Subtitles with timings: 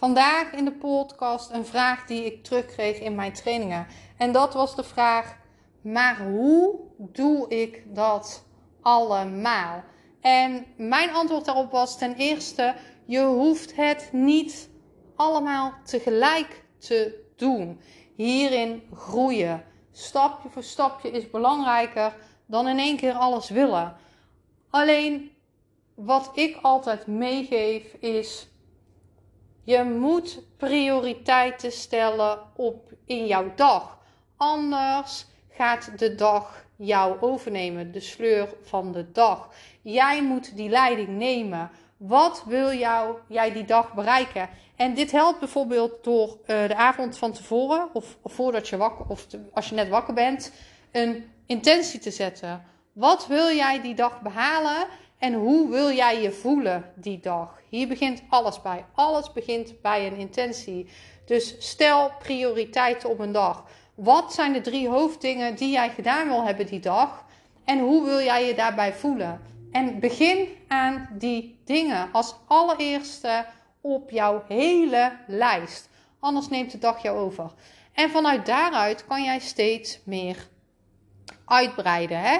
[0.00, 3.86] Vandaag in de podcast een vraag die ik terugkreeg in mijn trainingen.
[4.16, 5.36] En dat was de vraag:
[5.80, 8.44] maar hoe doe ik dat
[8.82, 9.84] allemaal?
[10.20, 14.70] En mijn antwoord daarop was ten eerste: je hoeft het niet
[15.16, 17.80] allemaal tegelijk te doen.
[18.16, 19.64] Hierin groeien.
[19.92, 23.96] Stapje voor stapje is belangrijker dan in één keer alles willen.
[24.70, 25.30] Alleen
[25.94, 28.49] wat ik altijd meegeef is
[29.70, 33.98] je moet prioriteiten stellen op in jouw dag.
[34.36, 39.48] Anders gaat de dag jou overnemen, de sleur van de dag.
[39.82, 41.70] Jij moet die leiding nemen.
[41.96, 44.48] Wat wil jou, jij die dag bereiken?
[44.76, 49.06] En dit helpt bijvoorbeeld door uh, de avond van tevoren, of, of voordat je wakker,
[49.08, 50.52] of als je net wakker bent,
[50.92, 52.64] een intentie te zetten.
[52.92, 54.86] Wat wil jij die dag behalen
[55.20, 57.60] en hoe wil jij je voelen die dag?
[57.68, 58.84] Hier begint alles bij.
[58.94, 60.88] Alles begint bij een intentie.
[61.26, 63.64] Dus stel prioriteiten op een dag.
[63.94, 67.24] Wat zijn de drie hoofddingen die jij gedaan wil hebben die dag?
[67.64, 69.40] En hoe wil jij je daarbij voelen?
[69.72, 73.46] En begin aan die dingen als allereerste
[73.80, 75.88] op jouw hele lijst.
[76.20, 77.52] Anders neemt de dag jou over.
[77.92, 80.48] En vanuit daaruit kan jij steeds meer
[81.44, 82.20] uitbreiden.
[82.20, 82.38] Hè?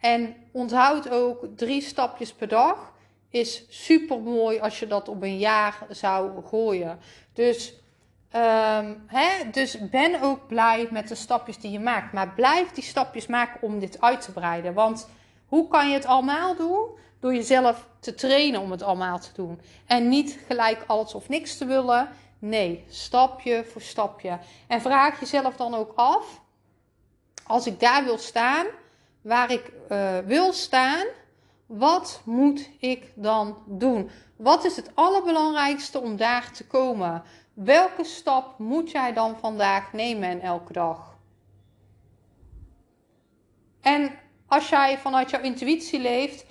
[0.00, 2.92] En onthoud ook drie stapjes per dag
[3.30, 6.98] is super mooi als je dat op een jaar zou gooien.
[7.32, 7.74] Dus,
[8.36, 12.12] um, hè, dus ben ook blij met de stapjes die je maakt.
[12.12, 14.74] Maar blijf die stapjes maken om dit uit te breiden.
[14.74, 15.08] Want
[15.46, 16.98] hoe kan je het allemaal doen?
[17.20, 19.60] Door jezelf te trainen om het allemaal te doen.
[19.86, 22.08] En niet gelijk alles of niks te willen.
[22.38, 24.38] Nee, stapje voor stapje.
[24.66, 26.40] En vraag jezelf dan ook af:
[27.46, 28.66] als ik daar wil staan,
[29.22, 31.06] waar ik uh, wil staan,
[31.66, 34.10] wat moet ik dan doen?
[34.36, 37.22] Wat is het allerbelangrijkste om daar te komen?
[37.54, 41.18] Welke stap moet jij dan vandaag nemen en elke dag?
[43.80, 46.44] En als jij vanuit jouw intuïtie leeft,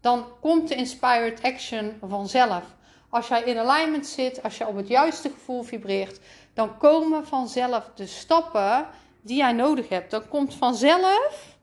[0.00, 2.64] dan komt de inspired action vanzelf.
[3.08, 6.20] Als jij in alignment zit, als je op het juiste gevoel vibreert,
[6.54, 8.86] dan komen vanzelf de stappen
[9.20, 10.10] die jij nodig hebt.
[10.10, 11.55] Dan komt vanzelf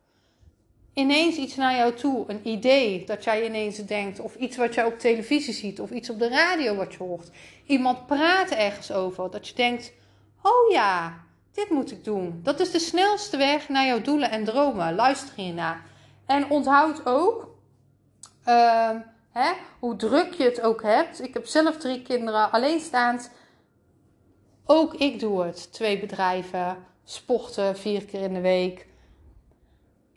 [1.04, 4.86] ineens iets naar jou toe, een idee dat jij ineens denkt, of iets wat jij
[4.86, 7.30] op televisie ziet, of iets op de radio wat je hoort.
[7.66, 9.94] Iemand praat ergens over, dat je denkt:
[10.42, 12.40] oh ja, dit moet ik doen.
[12.44, 14.96] Dat is de snelste weg naar jouw doelen en dromen.
[14.96, 15.86] Luister hiernaar.
[16.26, 17.56] En onthoud ook,
[18.48, 18.90] uh,
[19.32, 21.24] hè, hoe druk je het ook hebt.
[21.24, 23.32] Ik heb zelf drie kinderen, alleenstaand.
[24.66, 25.74] Ook ik doe het.
[25.74, 28.88] Twee bedrijven, sporten vier keer in de week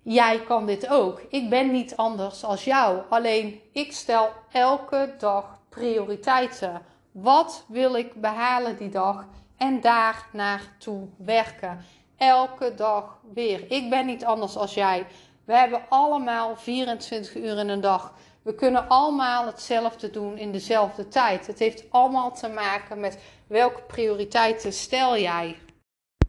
[0.07, 1.23] jij kan dit ook.
[1.29, 3.03] Ik ben niet anders als jou.
[3.09, 6.83] Alleen ik stel elke dag prioriteiten.
[7.13, 9.27] Wat wil ik behalen die dag?
[9.57, 11.85] En daar naartoe werken.
[12.17, 13.71] Elke dag weer.
[13.71, 15.07] Ik ben niet anders als jij.
[15.45, 18.13] We hebben allemaal 24 uur in een dag.
[18.43, 21.47] We kunnen allemaal hetzelfde doen in dezelfde tijd.
[21.47, 25.57] Het heeft allemaal te maken met welke prioriteiten stel jij.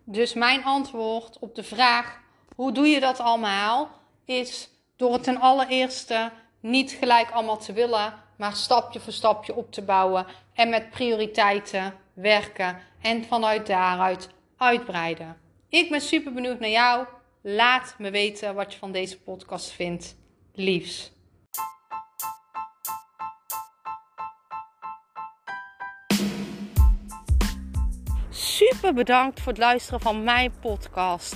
[0.04, 2.26] Dus mijn antwoord op de vraag
[2.58, 3.90] hoe doe je dat allemaal?
[4.26, 9.72] Is door het ten allereerste niet gelijk allemaal te willen, maar stapje voor stapje op
[9.72, 15.38] te bouwen en met prioriteiten werken en vanuit daaruit uitbreiden.
[15.70, 17.06] Ik ben super benieuwd naar jou.
[17.42, 20.16] Laat me weten wat je van deze podcast vindt.
[20.54, 21.12] Liefs.
[28.30, 31.36] Super bedankt voor het luisteren van mijn podcast.